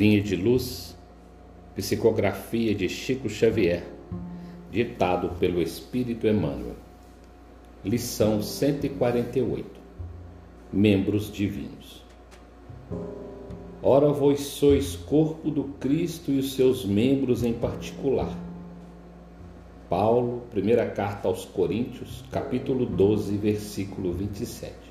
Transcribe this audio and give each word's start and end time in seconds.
Vinha 0.00 0.22
de 0.22 0.34
Luz, 0.34 0.96
psicografia 1.76 2.74
de 2.74 2.88
Chico 2.88 3.28
Xavier, 3.28 3.86
ditado 4.70 5.36
pelo 5.38 5.60
Espírito 5.60 6.26
Emmanuel. 6.26 6.76
Lição 7.84 8.40
148 8.40 9.68
Membros 10.72 11.30
Divinos. 11.30 12.02
Ora, 13.82 14.08
vós 14.08 14.40
sois 14.40 14.96
corpo 14.96 15.50
do 15.50 15.64
Cristo 15.64 16.30
e 16.30 16.38
os 16.38 16.54
seus 16.54 16.82
membros 16.82 17.44
em 17.44 17.52
particular. 17.52 18.34
Paulo, 19.90 20.44
primeira 20.50 20.88
carta 20.88 21.28
aos 21.28 21.44
Coríntios, 21.44 22.24
capítulo 22.30 22.86
12, 22.86 23.36
versículo 23.36 24.14
27. 24.14 24.89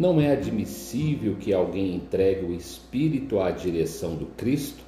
Não 0.00 0.18
é 0.18 0.32
admissível 0.32 1.36
que 1.38 1.52
alguém 1.52 1.96
entregue 1.96 2.46
o 2.46 2.54
espírito 2.54 3.38
à 3.38 3.50
direção 3.50 4.14
do 4.14 4.24
Cristo 4.28 4.82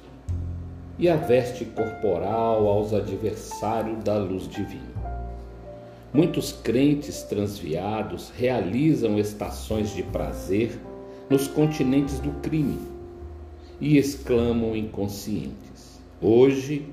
e 0.97 1.07
a 1.07 1.15
veste 1.15 1.65
corporal 1.65 2.67
aos 2.67 2.95
adversários 2.95 4.03
da 4.03 4.17
luz 4.17 4.47
divina. 4.47 4.81
Muitos 6.11 6.51
crentes 6.51 7.21
transviados 7.21 8.31
realizam 8.35 9.19
estações 9.19 9.93
de 9.93 10.01
prazer 10.01 10.71
nos 11.29 11.47
continentes 11.47 12.17
do 12.17 12.31
crime 12.41 12.79
e 13.79 13.99
exclamam 13.99 14.75
inconscientes: 14.75 16.01
Hoje 16.19 16.87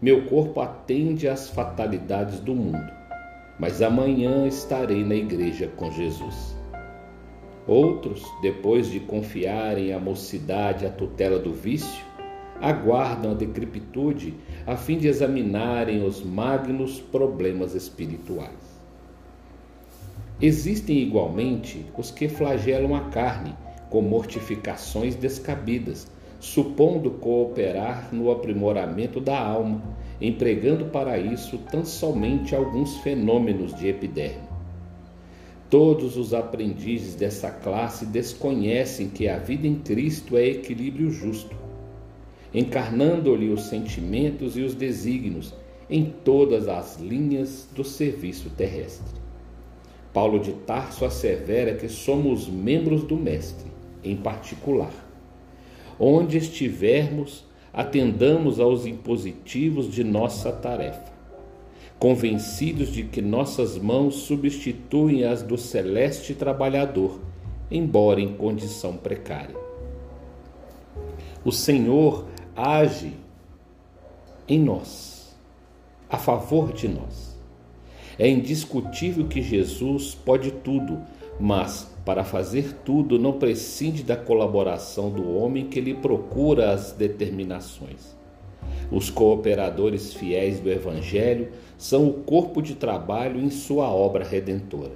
meu 0.00 0.26
corpo 0.26 0.60
atende 0.60 1.26
às 1.26 1.48
fatalidades 1.48 2.38
do 2.38 2.54
mundo, 2.54 2.92
mas 3.58 3.82
amanhã 3.82 4.46
estarei 4.46 5.02
na 5.02 5.16
igreja 5.16 5.66
com 5.76 5.90
Jesus. 5.90 6.56
Outros, 7.68 8.24
depois 8.40 8.90
de 8.90 8.98
confiarem 8.98 9.92
à 9.92 10.00
mocidade 10.00 10.86
a 10.86 10.90
tutela 10.90 11.38
do 11.38 11.52
vício, 11.52 12.02
aguardam 12.58 13.32
a 13.32 13.34
decrepitude 13.34 14.34
a 14.66 14.74
fim 14.74 14.96
de 14.96 15.06
examinarem 15.06 16.02
os 16.02 16.24
magnos 16.24 16.98
problemas 16.98 17.74
espirituais. 17.74 18.80
Existem 20.40 20.96
igualmente 20.98 21.84
os 21.98 22.10
que 22.10 22.26
flagelam 22.26 22.94
a 22.94 23.10
carne 23.10 23.54
com 23.90 24.00
mortificações 24.00 25.14
descabidas, 25.14 26.10
supondo 26.40 27.10
cooperar 27.10 28.08
no 28.12 28.30
aprimoramento 28.30 29.20
da 29.20 29.38
alma, 29.38 29.82
empregando 30.18 30.86
para 30.86 31.18
isso 31.18 31.58
tão 31.70 31.84
somente 31.84 32.54
alguns 32.54 32.96
fenômenos 32.98 33.74
de 33.74 33.88
epiderme. 33.88 34.57
Todos 35.70 36.16
os 36.16 36.32
aprendizes 36.32 37.14
dessa 37.14 37.50
classe 37.50 38.06
desconhecem 38.06 39.10
que 39.10 39.28
a 39.28 39.36
vida 39.36 39.66
em 39.66 39.74
Cristo 39.74 40.38
é 40.38 40.46
equilíbrio 40.46 41.10
justo, 41.10 41.54
encarnando-lhe 42.54 43.50
os 43.50 43.64
sentimentos 43.64 44.56
e 44.56 44.62
os 44.62 44.74
desígnios 44.74 45.52
em 45.90 46.06
todas 46.24 46.68
as 46.68 46.98
linhas 46.98 47.68
do 47.74 47.84
serviço 47.84 48.48
terrestre. 48.48 49.20
Paulo 50.10 50.40
de 50.40 50.54
Tarso 50.54 51.04
assevera 51.04 51.74
que 51.74 51.88
somos 51.88 52.48
membros 52.48 53.04
do 53.04 53.14
Mestre, 53.14 53.70
em 54.02 54.16
particular. 54.16 54.92
Onde 56.00 56.38
estivermos, 56.38 57.44
atendamos 57.74 58.58
aos 58.58 58.86
impositivos 58.86 59.92
de 59.92 60.02
nossa 60.02 60.50
tarefa 60.50 61.17
convencidos 61.98 62.92
de 62.92 63.02
que 63.02 63.20
nossas 63.20 63.76
mãos 63.76 64.14
substituem 64.16 65.24
as 65.24 65.42
do 65.42 65.58
celeste 65.58 66.34
trabalhador, 66.34 67.20
embora 67.70 68.20
em 68.20 68.34
condição 68.34 68.96
precária. 68.96 69.56
O 71.44 71.50
Senhor 71.50 72.26
age 72.56 73.12
em 74.48 74.60
nós, 74.60 75.36
a 76.08 76.16
favor 76.16 76.72
de 76.72 76.88
nós. 76.88 77.36
É 78.18 78.28
indiscutível 78.28 79.26
que 79.26 79.42
Jesus 79.42 80.14
pode 80.14 80.50
tudo, 80.50 81.00
mas 81.38 81.88
para 82.04 82.24
fazer 82.24 82.74
tudo 82.84 83.18
não 83.18 83.34
prescinde 83.34 84.02
da 84.02 84.16
colaboração 84.16 85.10
do 85.10 85.36
homem 85.36 85.68
que 85.68 85.80
lhe 85.80 85.94
procura 85.94 86.72
as 86.72 86.92
determinações. 86.92 88.17
Os 88.90 89.10
cooperadores 89.10 90.14
fiéis 90.14 90.60
do 90.60 90.70
Evangelho 90.70 91.48
são 91.76 92.08
o 92.08 92.12
corpo 92.12 92.62
de 92.62 92.74
trabalho 92.74 93.40
em 93.40 93.50
sua 93.50 93.88
obra 93.88 94.24
redentora. 94.24 94.92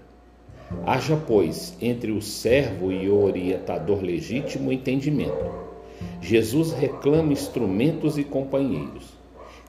Haja, 0.86 1.16
pois, 1.26 1.76
entre 1.80 2.10
o 2.10 2.22
servo 2.22 2.90
e 2.90 3.08
o 3.08 3.22
orientador 3.22 4.02
legítimo 4.02 4.72
entendimento. 4.72 5.50
Jesus 6.20 6.72
reclama 6.72 7.32
instrumentos 7.32 8.18
e 8.18 8.24
companheiros. 8.24 9.12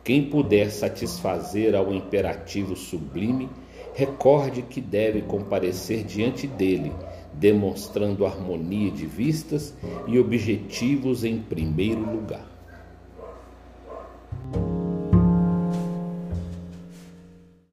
Quem 0.04 0.24
puder 0.24 0.72
satisfazer 0.72 1.76
ao 1.76 1.94
imperativo 1.94 2.76
sublime, 2.76 3.50
recorde 3.94 4.62
que 4.62 4.82
deve 4.82 5.22
comparecer 5.22 6.04
diante 6.04 6.48
dele, 6.48 6.92
demonstrando 7.34 8.26
harmonia 8.26 8.92
de 8.92 9.06
vistas 9.06 9.74
e 10.08 10.20
objetivos 10.20 11.24
em 11.24 11.40
primeiro 11.40 12.02
lugar. 12.02 12.53